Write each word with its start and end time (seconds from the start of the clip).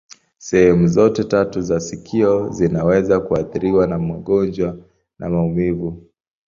Sehemu 0.37 0.87
zote 0.87 1.23
tatu 1.23 1.61
za 1.61 1.79
sikio 1.79 2.49
zinaweza 2.49 3.19
kuathiriwa 3.19 3.87
na 3.87 3.99
magonjwa 3.99 4.77
na 5.19 5.29
maumivu. 5.29 6.03